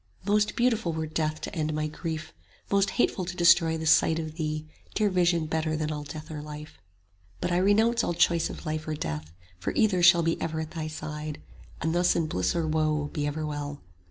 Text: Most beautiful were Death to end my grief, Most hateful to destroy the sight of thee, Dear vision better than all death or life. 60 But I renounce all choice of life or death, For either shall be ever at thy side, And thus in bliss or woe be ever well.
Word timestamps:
Most 0.25 0.55
beautiful 0.55 0.93
were 0.93 1.05
Death 1.05 1.41
to 1.41 1.53
end 1.55 1.75
my 1.75 1.85
grief, 1.85 2.33
Most 2.71 2.89
hateful 2.97 3.23
to 3.23 3.35
destroy 3.37 3.77
the 3.77 3.85
sight 3.85 4.17
of 4.17 4.33
thee, 4.33 4.65
Dear 4.95 5.11
vision 5.11 5.45
better 5.45 5.77
than 5.77 5.91
all 5.91 6.01
death 6.01 6.31
or 6.31 6.41
life. 6.41 6.79
60 7.37 7.37
But 7.41 7.51
I 7.51 7.57
renounce 7.57 8.03
all 8.03 8.15
choice 8.15 8.49
of 8.49 8.65
life 8.65 8.87
or 8.87 8.95
death, 8.95 9.31
For 9.59 9.71
either 9.73 10.01
shall 10.01 10.23
be 10.23 10.41
ever 10.41 10.59
at 10.59 10.71
thy 10.71 10.87
side, 10.87 11.39
And 11.81 11.93
thus 11.93 12.15
in 12.15 12.25
bliss 12.25 12.55
or 12.55 12.65
woe 12.67 13.11
be 13.13 13.27
ever 13.27 13.45
well. 13.45 13.83